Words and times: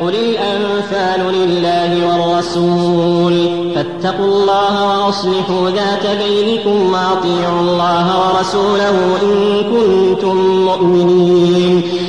قل 0.00 0.14
الأنفال 0.14 1.34
لله 1.34 2.06
والرسول. 2.06 3.34
فاتقوا 3.74 4.26
الله 4.26 4.74
وأصلحوا 4.88 5.70
ذات 5.70 6.06
بينكم 6.06 6.92
وأطيعوا 6.92 7.60
الله 7.60 8.06
ورسوله 8.20 9.18
إن 9.22 9.62
كنتم 9.62 10.36
مؤمنين. 10.64 11.99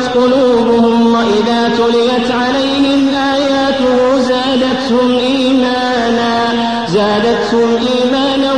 وجلت 0.00 0.14
قلوبهم 0.14 1.14
وإذا 1.14 1.68
تليت 1.78 2.30
عليهم 2.30 3.08
آياته 3.08 4.18
زادتهم 4.18 5.18
إيمانا 5.18 6.52
زادتهم 6.88 7.70
إيمانا 7.76 8.52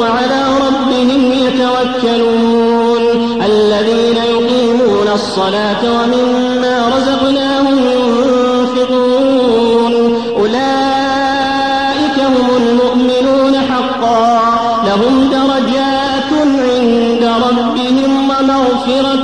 وعلى 0.00 0.42
ربهم 0.66 1.32
يتوكلون. 1.32 3.02
الذين 3.42 4.16
يقيمون 4.16 5.08
الصلاة 5.14 5.82
ومما 5.84 6.74
رزقناهم 6.96 7.78
ينفقون. 7.96 9.12
أولئك 10.38 12.18
هم 12.20 12.48
المؤمنون 12.56 13.54
حقا 13.70 14.24
لهم 14.86 15.14
درجات 15.30 16.30
عند 16.32 17.24
ربهم 17.48 18.12
ومغفرة 18.30 19.15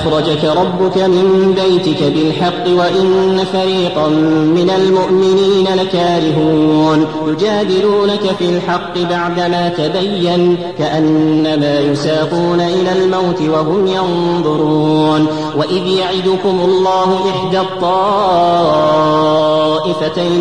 أخرجك 0.00 0.44
ربك 0.44 0.98
من 0.98 1.54
بيتك 1.54 2.02
بالحق 2.02 2.68
وإن 2.68 3.44
فريقا 3.52 4.08
من 4.56 4.70
المؤمنين 4.70 5.68
لكارهون. 5.76 7.06
يجادلونك 7.26 8.36
في 8.38 8.44
الحق 8.44 8.98
بعدما 8.98 9.68
تبين 9.68 10.56
كأنما 10.78 11.80
يساقون 11.80 12.60
إلى 12.60 12.92
الموت 12.92 13.42
وهم 13.42 13.86
ينظرون. 13.86 15.26
وإذ 15.56 15.86
يعدكم 15.86 16.60
الله 16.64 17.20
إحدى 17.30 17.60
الطائفتين 17.60 18.14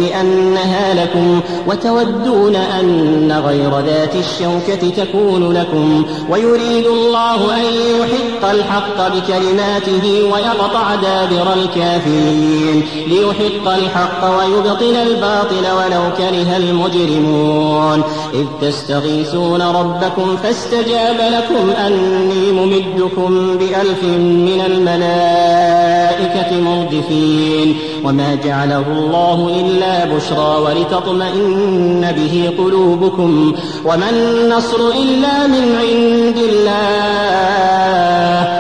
أنها 0.04 0.94
لكم 1.04 1.42
وتودون 1.68 2.56
أن 2.56 3.44
غير 3.46 3.80
ذات 3.80 4.16
الشوكة 4.16 4.90
تكون 5.04 5.52
لكم. 5.54 6.06
ويريد 6.30 6.86
الله 6.86 7.56
أن 7.56 7.64
يحق 8.00 8.50
الحق 8.50 9.08
بكلماته 9.50 10.24
ويقطع 10.34 10.96
دابر 10.96 11.54
الكافرين 11.54 12.86
ليحق 13.08 13.68
الحق 13.74 14.38
ويبطل 14.38 14.96
الباطل 14.96 15.66
ولو 15.78 16.02
كره 16.18 16.58
المجرمون 16.58 18.04
إذ 18.34 18.46
تستغيثون 18.62 19.62
ربكم 19.62 20.38
فاستجاب 20.44 21.18
لكم 21.34 21.70
أني 21.70 22.52
ممدكم 22.52 23.58
بألف 23.58 24.04
من 24.04 24.62
الملائكة 24.66 26.62
مردفين 26.62 27.78
وما 28.04 28.36
جعله 28.46 28.86
الله 28.92 29.62
إلا 29.62 30.06
بشرى 30.06 30.62
ولتطمئن 30.66 32.12
به 32.18 32.54
قلوبكم 32.58 33.56
وما 33.86 34.10
النصر 34.10 34.88
إلا 34.88 35.48
من 35.48 35.76
عند 35.80 36.38
الله 36.38 37.80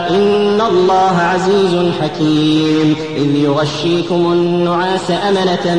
إن 0.09 0.61
الله 0.79 1.17
عزيز 1.17 1.91
حكيم. 2.01 2.95
إذ 3.17 3.35
يغشيكم 3.35 4.31
النعاس 4.31 5.11
أمنة 5.11 5.75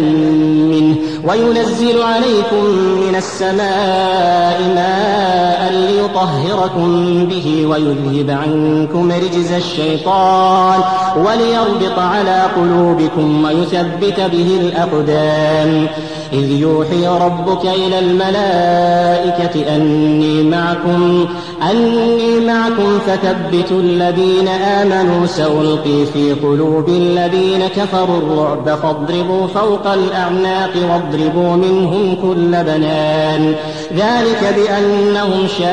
منه 0.71 0.97
وينزل 1.25 2.03
عليكم 2.03 2.65
من 3.07 3.15
السماء 3.17 4.61
ماء 4.75 5.73
ليطهركم 5.73 6.91
به 7.27 7.67
ويذهب 7.67 8.31
عنكم 8.31 9.13
رجز 9.13 9.53
الشيطان 9.53 10.81
وليربط 11.17 11.99
على 11.99 12.43
قلوبكم 12.57 13.45
ويثبت 13.45 14.21
به 14.21 14.59
الأقدام. 14.61 15.89
إذ 16.33 16.51
يوحي 16.51 17.07
ربك 17.07 17.65
إلى 17.65 17.99
الملائكة 17.99 19.77
أني 19.77 20.43
معكم 20.43 21.27
أني 21.63 22.41
معكم 22.41 22.99
فثبتوا 23.07 23.81
الذين 23.81 24.49
آمنوا 24.49 25.27
سألقي 25.27 26.07
في 26.13 26.33
قلوب 26.33 26.89
الذين 26.89 27.69
كفروا 27.69 28.19
الرعب 28.19 28.79
فاضربوا 28.79 29.47
فوق 29.47 29.87
الأعناق 29.87 30.71
واضربوا 30.91 31.57
منهم 31.57 32.15
كل 32.23 32.51
بنان 32.65 33.55
ذلك 33.93 34.55
بأنهم 34.57 35.47
شاقوا 35.59 35.71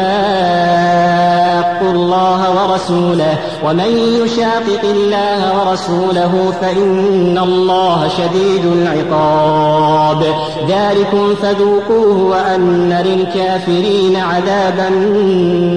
الله 1.92 2.70
ورسوله 2.70 3.38
ومن 3.66 3.97
يشاقق 4.24 4.84
الله 4.84 5.59
ورسوله 5.59 6.53
فإن 6.62 7.38
الله 7.38 8.08
شديد 8.08 8.66
العقاب 8.66 10.24
ذلكم 10.70 11.36
فذوقوه 11.42 12.24
وأن 12.24 13.03
للكافرين 13.06 14.16
عذاب 14.16 14.80
النار 14.88 15.77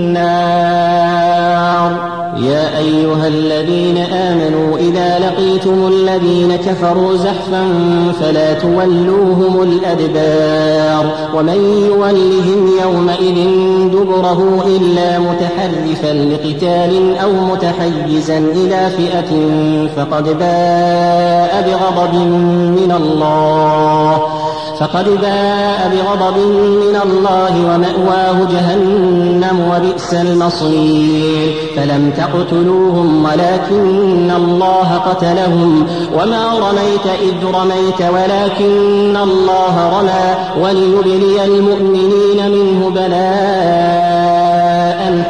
يا 2.42 2.78
أيها 2.78 3.26
الذين 3.28 3.98
آمنوا 3.98 4.78
إذا 4.78 5.18
لقيتم 5.18 5.86
الذين 5.86 6.56
كفروا 6.56 7.16
زحفا 7.16 7.64
فلا 8.20 8.52
تولوهم 8.52 9.62
الأدبار 9.62 11.10
ومن 11.34 11.84
يولهم 11.86 12.70
يومئذ 12.82 13.34
دبره 13.88 14.64
إلا 14.66 15.18
متحرفا 15.18 16.12
لقتال 16.12 17.18
أو 17.18 17.32
متحيزا 17.32 18.38
إلى 18.38 18.90
فئة 18.96 19.30
فقد 19.96 20.24
باء 20.24 21.66
بغضب 21.66 22.14
من 22.80 22.92
الله. 22.96 24.39
فقد 24.80 25.04
باء 25.04 25.90
بغضب 25.92 26.36
من 26.56 26.96
الله 27.04 27.74
ومأواه 27.74 28.48
جهنم 28.52 29.72
وبئس 29.74 30.14
المصير. 30.14 31.54
فلم 31.76 32.12
تقتلوهم 32.16 33.24
ولكن 33.24 34.30
الله 34.36 34.94
قتلهم. 34.94 35.86
وما 36.14 36.46
رميت 36.58 37.06
إذ 37.22 37.46
رميت 37.46 38.00
ولكن 38.00 39.16
الله 39.22 40.00
رمى. 40.00 40.34
وليبلي 40.64 41.44
المؤمنين 41.44 42.50
منه 42.50 42.90
بلاء 42.90 44.20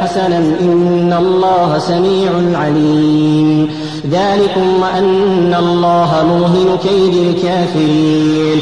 حسنا. 0.01 0.37
إن 0.37 1.15
الله 1.19 1.77
سميع 1.77 2.31
عليم. 2.59 3.69
ذلكم 4.11 4.81
وأن 4.81 5.55
الله 5.59 6.25
موهن 6.29 6.77
كيد 6.83 7.13
الكافرين. 7.13 8.61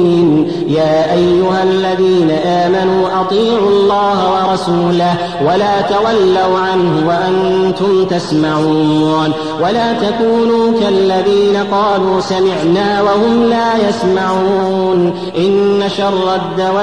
يا 0.67 1.13
أيها 1.13 1.63
الذين 1.63 2.31
آمنوا 2.31 3.21
أطيعوا 3.21 3.69
الله 3.69 4.19
ورسوله 4.33 5.15
ولا 5.45 5.81
تولوا 5.81 6.59
عنه 6.59 7.07
وأنتم 7.07 8.05
تسمعون. 8.05 9.31
ولا 9.63 9.93
تكونوا 9.93 10.79
كالذين 10.79 11.57
قالوا 11.71 12.21
سمعنا 12.21 13.01
وهم 13.01 13.43
لا 13.49 13.89
يسمعون. 13.89 15.13
إن 15.37 15.83
شر 15.97 16.35
الدواب 16.35 16.81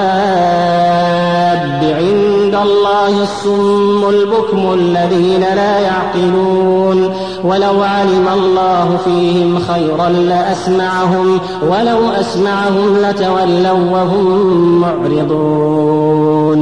عند 1.83 2.55
الله 2.61 3.23
الصم 3.23 4.09
البكم 4.09 4.73
الذين 4.73 5.41
لا 5.41 5.79
يعقلون. 5.79 7.13
ولو 7.43 7.83
علم 7.83 8.27
الله 8.33 8.97
فيهم 9.05 9.59
خيرا 9.73 10.09
لأسمعهم 10.09 11.39
ولو 11.63 12.09
أسمعهم 12.19 12.97
لتولوا 13.09 13.91
وهم 13.91 14.81
معرضون 14.81 16.59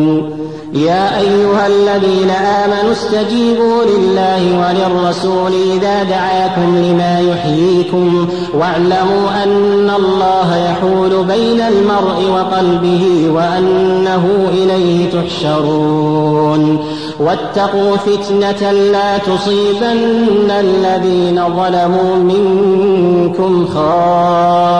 يا 0.74 1.20
أيها 1.20 1.68
الذين 1.68 2.30
آمنوا 2.30 2.92
استجيبوا 2.92 3.84
لله 3.84 4.60
وللرسول 4.60 5.52
إذا 5.74 6.04
دعاكم 6.04 6.78
لما 6.78 7.20
يحييكم 7.20 8.28
واعلموا 8.54 9.44
أن 9.44 9.90
الله 9.90 10.58
يحول 10.58 11.26
بين 11.26 11.62
المرء 11.62 12.30
وقلبه 12.32 13.32
وأنه 13.34 14.48
إليه 14.54 15.10
تحشرون 15.12 16.86
واتقوا 17.20 17.98
فتنة 17.98 18.72
لا 18.72 19.18
تصيبن 19.18 20.52
الذين 20.52 21.42
ظلموا 21.56 22.16
منكم 22.16 23.68
خاصة 23.68 24.78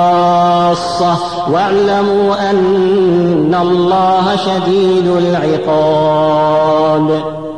واعلموا 1.54 2.50
أن 2.50 3.56
الله 3.62 4.36
شديد 4.36 5.08
العقاب. 5.08 7.08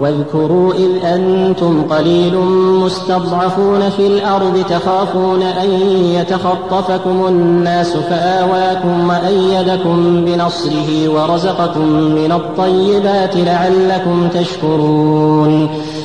واذكروا 0.02 0.74
إذ 0.74 1.06
أنتم 1.06 1.84
قليل 1.84 2.36
مستضعفون 2.86 3.90
في 3.90 4.08
الأرض 4.08 4.64
تخافون 4.70 5.42
أن 5.42 5.70
يتخطفكم 6.16 7.26
الناس 7.28 7.98
فآواكم 7.98 9.10
وأيدكم 9.10 10.26
بنصره 10.26 11.10
ورزقكم 11.10 11.88
من 11.92 12.32
الطيبات 12.32 13.36
لعلكم 13.36 14.28
تشكرون. 14.28 15.70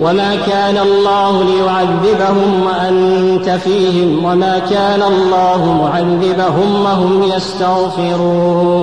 وما 0.00 0.36
كان 0.46 0.78
الله 0.78 1.44
ليعذبهم 1.44 2.66
وأنت 2.66 3.50
فيهم 3.50 4.24
وما 4.24 4.58
كان 4.58 5.02
الله 5.02 5.78
معذبهم 5.82 6.82
وهم 6.84 7.22
يستغفرون 7.36 8.80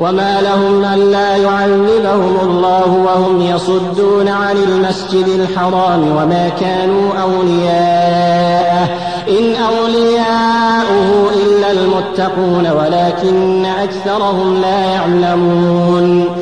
وما 0.00 0.40
لهم 0.40 0.84
ألا 0.84 1.36
يعذبهم 1.36 2.38
الله 2.42 3.04
وهم 3.06 3.40
يصدون 3.40 4.28
عن 4.28 4.56
المسجد 4.56 5.28
الحرام 5.28 6.00
وما 6.00 6.50
كانوا 6.60 7.12
أولياءه 7.22 8.88
إن 9.28 9.54
أولياؤه 9.54 11.30
إلا 11.34 11.72
المتقون 11.72 12.70
ولكن 12.70 13.64
أكثرهم 13.64 14.60
لا 14.60 14.84
يعلمون 14.84 16.41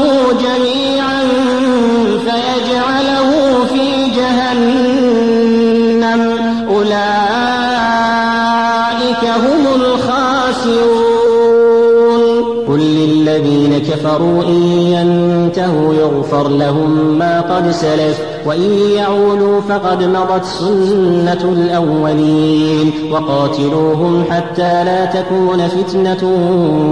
كفروا 14.01 14.43
إن 14.43 14.63
ينتهوا 14.71 15.93
يغفر 15.93 16.47
لهم 16.47 17.17
ما 17.19 17.41
قد 17.41 17.71
سلف 17.71 18.21
وإن 18.45 18.73
يعودوا 18.95 19.61
فقد 19.69 20.03
مضت 20.03 20.45
سنة 20.45 21.51
الأولين. 21.51 22.91
وقاتلوهم 23.11 24.23
حتى 24.29 24.83
لا 24.83 25.05
تكون 25.05 25.67
فتنة 25.67 26.29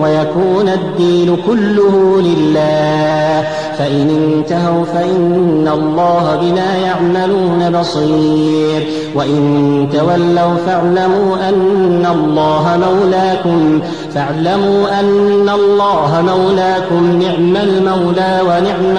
ويكون 0.04 0.70
الدين 0.70 1.38
كله 1.48 2.22
لله. 2.22 3.48
فإن 3.78 4.10
انتهوا 4.10 4.84
فإن 4.84 5.70
الله 5.74 6.40
بما 6.42 6.78
يعملون 6.78 7.80
بصير. 7.80 8.88
وإن 9.16 9.88
تولوا 9.94 10.56
فاعلموا 10.66 11.50
أن 11.50 12.06
الله 12.12 12.78
مولاكم 12.86 13.82
فاعلموا 14.14 15.00
أن 15.00 15.50
الله 15.50 16.22
مولاكم 16.22 17.22
نعم 17.22 17.58
المولى 17.58 18.42
ونعم 18.44 18.98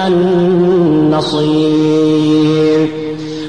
النصير. 1.17 3.00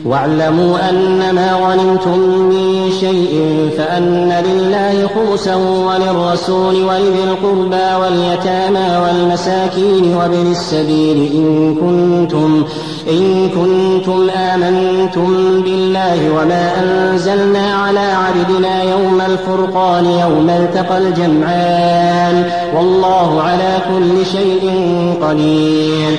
واعلموا 0.04 0.90
أن 0.90 1.34
ما 1.34 1.52
غنمتم 1.52 2.18
من 2.18 2.90
شيء 3.00 3.70
فأن 3.78 4.32
لله 4.46 5.08
خمسا 5.14 5.54
وللرسول 5.54 6.74
ولذي 6.84 7.24
القربى 7.24 7.94
واليتامى 8.00 8.96
والمساكين 9.04 10.14
وابن 10.16 10.50
السبيل 10.50 11.32
إن 11.34 11.74
كنتم 11.74 12.64
إن 13.10 13.48
كنتم 13.48 14.30
آمنتم 14.30 15.62
بالله 15.62 16.30
وما 16.30 16.70
أنزلنا 16.82 17.74
على 17.74 18.00
عبدنا 18.00 18.82
يوم 18.82 19.20
الفرقان 19.20 20.04
يوم 20.04 20.50
التقى 20.50 20.98
الجمعان 20.98 22.50
والله 22.76 23.42
على 23.42 23.78
كل 23.88 24.26
شيء 24.26 24.70
قدير 25.22 26.18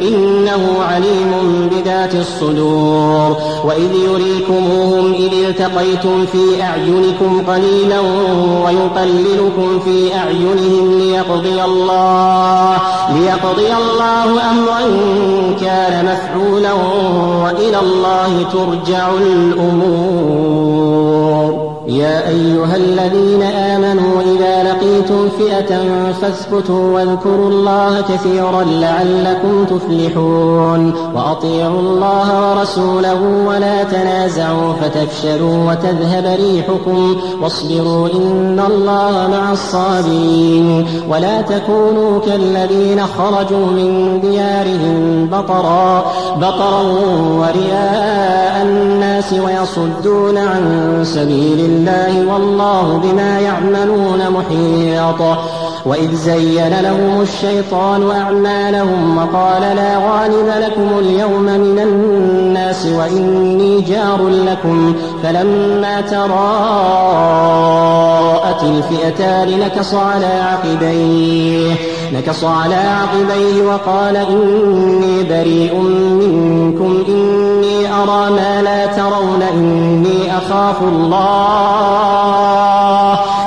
إنه 0.00 0.82
عليم 0.82 1.32
بذات 1.72 2.14
الصدور. 2.14 3.36
وإذ 3.64 3.94
يريكموهم 3.94 5.12
إذ 5.12 5.32
التقيتم 5.48 6.26
في 6.26 6.62
أعينكم 6.62 7.42
قليلا 7.52 8.00
ويقللكم 8.64 9.80
في 9.84 10.14
أعينهم 10.14 10.98
ليقضي 10.98 11.64
الله 11.64 12.76
ليقضي 13.14 13.66
الله 13.76 14.24
أمرا 14.50 14.80
كان 15.60 16.04
مفعولا 16.04 16.72
وإلى 17.44 17.78
الله 17.80 18.46
ترجع 18.52 19.10
الأمور. 19.10 20.72
يا 21.86 22.28
أيها 22.28 22.76
الذين 22.76 23.42
لقيتم 25.12 25.28
فئة 25.38 25.78
فاثبتوا 26.12 26.94
واذكروا 26.94 27.48
الله 27.50 28.00
كثيرا 28.00 28.62
لعلكم 28.64 29.64
تفلحون. 29.64 30.94
وأطيعوا 31.14 31.80
الله 31.80 32.50
ورسوله 32.50 33.22
ولا 33.46 33.82
تنازعوا 33.82 34.72
فتفشلوا 34.72 35.70
وتذهب 35.70 36.38
ريحكم. 36.40 37.16
واصبروا 37.42 38.08
إن 38.08 38.60
الله 38.66 39.28
مع 39.32 39.52
الصابرين. 39.52 40.86
ولا 41.08 41.42
تكونوا 41.42 42.20
كالذين 42.20 43.00
خرجوا 43.06 43.66
من 43.66 44.20
ديارهم 44.20 45.26
بطرا 45.26 46.04
بطرا 46.36 46.82
ورئاء 47.38 48.62
الناس 48.62 49.32
ويصدون 49.32 50.38
عن 50.38 51.00
سبيل 51.04 51.60
الله 51.60 52.32
والله 52.32 53.00
بما 53.04 53.40
يعملون 53.40 54.18
محيط. 54.30 55.01
وإذ 55.86 56.14
زين 56.14 56.80
لهم 56.80 57.20
الشيطان 57.20 58.10
أعمالهم 58.10 59.18
وقال 59.18 59.62
لا 59.76 59.96
غالب 59.96 60.52
لكم 60.60 60.98
اليوم 60.98 61.42
من 61.42 61.78
الناس 61.78 62.86
وإني 62.86 63.80
جار 63.80 64.28
لكم. 64.28 64.94
فلما 65.22 66.00
تراءت 66.00 66.32
الفئتان 68.62 69.60
نكص 69.60 69.94
على 69.94 70.26
عقبيه 70.26 71.74
نكص 72.12 72.44
على 72.44 72.74
عقبيه 72.74 73.62
وقال 73.62 74.16
إني 74.16 75.22
بريء 75.22 75.74
منكم 76.20 77.04
إني 77.08 77.92
أرى 77.94 78.30
ما 78.30 78.62
لا 78.62 78.86
ترون 78.86 79.42
إني 79.42 80.36
أخاف 80.36 80.82
الله 80.82 81.32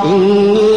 إني 0.06 0.65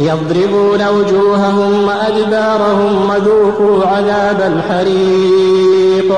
يضربون 0.00 0.88
وجوههم 0.88 1.84
وأدبارهم 1.84 3.10
وذوقوا 3.10 3.86
عذاب 3.86 4.52
الحريق. 4.56 6.12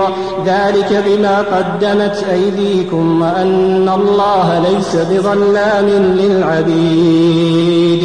ذلك 0.46 1.04
بما 1.06 1.38
قدمت 1.38 2.24
أيديكم 2.32 3.22
وأن 3.22 3.88
الله 3.94 4.66
ليس 4.70 4.96
بظلام 4.96 5.88
للعبيد. 6.18 8.04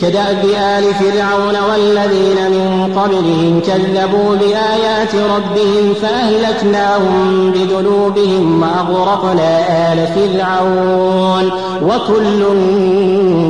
كدأب 0.00 0.44
آل 0.44 0.84
فرعون 0.94 1.56
والذين 1.70 2.50
من 2.50 2.92
قبلهم 2.96 3.60
كذبوا 3.66 4.36
بآيات 4.36 5.14
ربهم 5.14 5.94
فأهلكناهم 6.02 7.50
بذنوبهم 7.50 8.62
وأغرقنا 8.62 9.50
آل 9.92 9.98
فرعون 10.06 11.50
وكل 11.82 12.40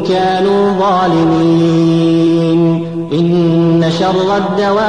كانوا 0.08 0.62
ظالمين. 0.80 2.60
إن 3.12 3.90
شر 3.98 4.36
الدواب 4.36 4.86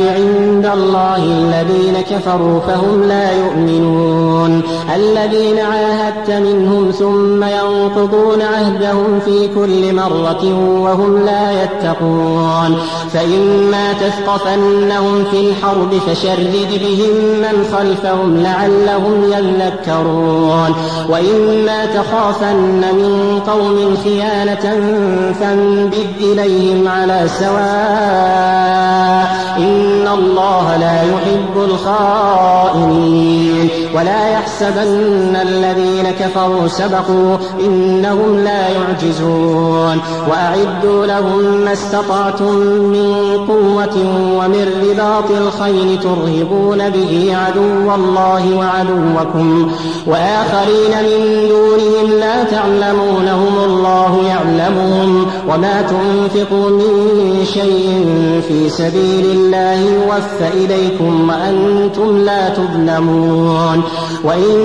عند 0.00 0.66
الله 0.74 1.16
الذين 1.16 1.96
كفروا 2.10 2.60
فهم 2.60 3.04
لا 3.08 3.32
يؤمنون. 3.32 4.62
الذين 4.96 5.58
عاهدت 5.58 6.30
منهم 6.30 6.90
ثم 6.90 7.44
ينقضون 7.44 8.42
عهدهم 8.42 9.20
في 9.24 9.48
كل 9.48 9.94
مرة 9.94 10.44
وهم 10.80 11.24
لا 11.24 11.64
يتقون. 11.64 12.78
فإما 13.12 13.92
تثقفنهم 13.92 15.24
في 15.30 15.40
الحرب 15.40 15.94
فشرد 15.94 16.68
بهم 16.70 17.40
من 17.40 17.64
خلفهم 17.72 18.42
لعلهم 18.42 19.32
يذكرون. 19.32 20.74
وإما 21.08 21.86
تخافن 21.86 22.84
من 22.92 23.40
قوم 23.46 23.96
خيانة 24.04 24.80
فانبذ 25.40 26.06
إليهم 26.20 26.88
على 26.88 27.28
سواء. 27.38 29.30
إن 29.58 30.08
الله 30.14 30.76
لا 30.76 31.02
يحب 31.02 31.56
الخائنين. 31.56 33.70
ولا 33.96 34.28
يحسبن 34.80 35.36
الذين 35.36 36.10
كفروا 36.10 36.68
سبقوا 36.68 37.36
إنهم 37.60 38.38
لا 38.44 38.68
يعجزون 38.68 40.00
وأعدوا 40.30 41.06
لهم 41.06 41.60
ما 41.64 41.72
استطعتم 41.72 42.54
من 42.66 43.38
قوة 43.48 43.96
ومن 44.38 44.66
رباط 44.84 45.30
الخيل 45.30 46.00
ترهبون 46.00 46.90
به 46.90 47.36
عدو 47.36 47.94
الله 47.94 48.56
وعدوكم 48.56 49.72
وآخرين 50.06 50.90
من 51.02 51.48
دونهم 51.48 52.18
لا 52.20 52.44
تعلمونهم 52.44 53.64
الله 53.64 54.20
يعلمهم 54.28 55.26
وما 55.48 55.82
تنفقوا 55.82 56.70
من 56.70 57.44
شيء 57.54 58.06
في 58.48 58.68
سبيل 58.70 59.24
الله 59.30 59.74
يوفى 59.74 60.48
إليكم 60.64 61.28
وأنتم 61.28 62.18
لا 62.18 62.48
تظلمون 62.48 63.30
يعلمون 63.70 63.82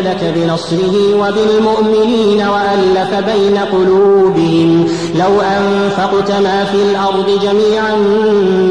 بنصره 0.00 0.94
وبالمؤمنين 1.14 2.46
وألف 2.46 3.14
بين 3.14 3.58
قلوبهم. 3.58 4.88
لو 5.14 5.40
أنفقت 5.40 6.30
ما 6.30 6.64
في 6.64 6.76
الأرض 6.90 7.40
جميعا 7.42 7.96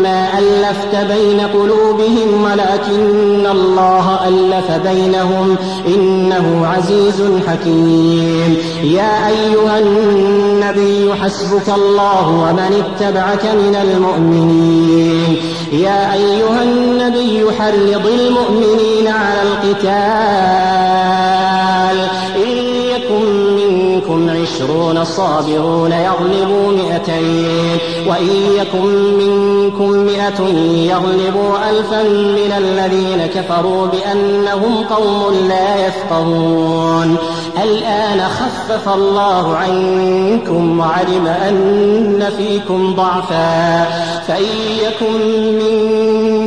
ما 0.04 0.40
ألفت 0.40 0.96
بين 1.14 1.40
قلوبهم 1.40 2.44
ولكن 2.44 3.48
الله 3.52 4.20
ألف 4.28 4.72
بينهم. 4.88 5.56
إنه 5.88 6.68
عزيز 6.68 7.24
حكيم. 7.48 8.58
يا 8.84 9.28
أيها 9.28 9.80
النبي 9.80 11.14
حسبك 11.22 11.70
الله 11.76 12.28
ومن 12.28 12.84
اتبعك 12.84 13.46
من 13.46 13.76
المؤمنين. 13.76 15.38
يا 15.72 16.14
أيها 16.14 16.64
النبي 16.64 17.46
حرض 17.60 18.06
المؤمنين 18.06 19.08
على 19.08 19.42
القتال. 19.42 21.15
إن 22.36 22.58
يكن 22.96 23.56
منكم 23.56 24.30
عشرون 24.30 25.04
صابرون 25.04 25.92
يغلبوا 25.92 26.72
مئتين. 26.72 27.78
وإن 28.08 28.30
يكن 28.58 29.18
منكم 29.18 29.90
مئة 29.90 30.42
يغلبوا 30.90 31.70
ألفا 31.70 32.04
من 32.10 32.54
الذين 32.58 33.26
كفروا 33.26 33.88
بأنهم 33.88 34.84
قوم 34.90 35.48
لا 35.48 35.88
يفقهون. 35.88 37.18
الآن 37.64 38.22
خفف 38.22 38.90
الله 38.90 39.56
عنكم 39.56 40.80
وعلم 40.80 41.28
أن 41.28 42.30
فيكم 42.38 42.96
ضعفا. 42.96 43.86
فإن 44.28 44.46
يكن 44.84 45.20
منكم 45.56 46.35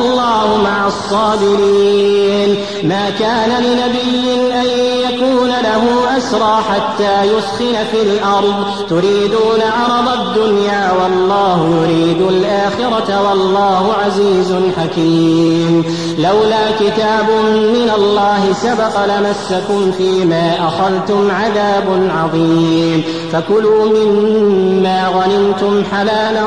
والله 0.00 0.60
مع 0.64 0.86
الصابرين. 0.86 2.56
ما 2.84 3.10
كان 3.10 3.50
لنبي 3.62 4.52
أن 4.52 4.66
يكون 5.10 5.48
له 5.48 5.82
أسرى 6.16 6.58
حتى 6.70 7.22
يسخن 7.22 7.84
في 7.90 8.02
الأرض. 8.02 8.64
تريدون 8.90 9.60
عرض 9.62 10.08
الدنيا 10.20 10.92
والله 11.02 11.82
يريد 11.82 12.22
الآخرة 12.22 13.28
والله 13.28 13.92
عزيز 14.04 14.54
حكيم. 14.76 15.84
لولا 16.18 16.70
كتاب 16.80 17.26
من 17.54 17.90
الله 17.96 18.52
سبق 18.52 19.04
لمسكم 19.04 19.92
فيما 19.92 20.68
أخذتم 20.68 21.30
عذاب 21.30 22.10
عظيم. 22.16 23.04
فكلوا 23.32 23.84
مما 23.84 25.08
غنمتم 25.08 25.84
حلالا 25.92 26.46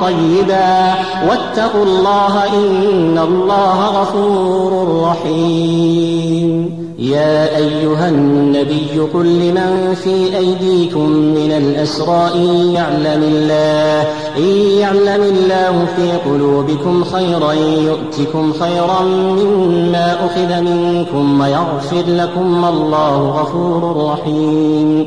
طيبا. 0.00 0.94
واتقوا 1.28 1.84
الله 1.84 2.44
إن 2.70 3.18
الله 3.18 4.00
غفور 4.00 5.02
رحيم. 5.04 6.82
يا 6.98 7.56
أيها 7.56 8.08
النبي 8.08 9.00
قل 9.14 9.26
لمن 9.26 9.94
في 9.94 10.36
أيديكم 10.38 11.08
من 11.10 11.52
الأسرى 11.52 12.30
إن 12.34 12.72
يعلم 12.74 13.22
الله 13.22 14.08
إن 14.36 14.78
يعلم 14.78 15.22
الله 15.22 15.86
في 15.96 16.30
قلوبكم 16.30 17.04
خيرا 17.04 17.52
يؤتكم 17.52 18.52
خيرا 18.52 19.02
مما 19.02 20.26
أخذ 20.26 20.60
منكم 20.60 21.40
ويغفر 21.40 22.04
لكم 22.06 22.64
الله 22.64 23.30
غفور 23.30 24.12
رحيم. 24.12 25.06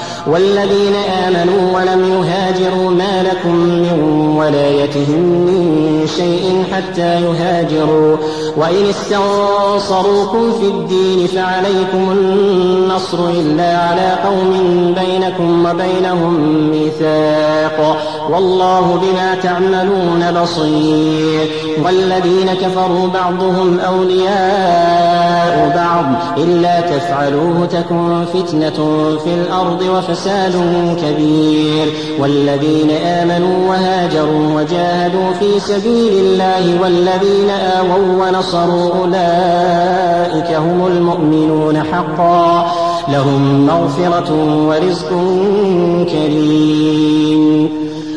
والذين 0.27 0.95
آمنوا 0.95 1.79
ولم 1.79 2.13
يهاجروا 2.13 2.89
ما 2.91 3.23
لكم 3.23 3.55
من 3.55 3.99
ولايتهم 4.37 5.19
من 5.19 6.07
شيء 6.17 6.63
حتى 6.73 7.21
يهاجروا. 7.21 8.17
وإن 8.57 8.89
استنصروكم 8.89 10.51
في 10.51 10.67
الدين 10.67 11.27
فعليكم 11.27 12.11
النصر 12.11 13.29
إلا 13.29 13.77
على 13.77 14.17
قوم 14.25 14.51
بينكم 14.99 15.65
وبينهم 15.65 16.33
ميثاق. 16.71 17.97
والله 18.33 18.99
بما 19.01 19.35
تعملون 19.43 20.41
بصير. 20.41 21.51
والذين 21.85 22.53
كفروا 22.61 23.07
بعضهم 23.13 23.79
أولياء 23.79 25.71
بعض. 25.75 26.37
إلا 26.37 26.81
تفعلوه 26.81 27.65
تكن 27.65 28.25
فتنة 28.25 29.09
في 29.23 29.33
الأرض 29.33 29.81
وفساد 29.81 30.53
كبير. 31.01 31.93
والذين 32.19 32.91
آمنوا 32.91 33.69
وهاجروا 33.69 34.61
وجاهدوا 34.61 35.33
في 35.39 35.59
سبيل 35.59 36.13
الله 36.13 36.81
والذين 36.81 37.49
آووا 37.49 38.27
ونصروا 38.27 38.95
أولئك 38.95 40.55
هم 40.55 40.87
المؤمنون 40.87 41.83
حقا. 41.83 42.71
لهم 43.09 43.65
مغفرة 43.65 44.33
ورزق 44.67 45.09
كريم. 46.11 47.90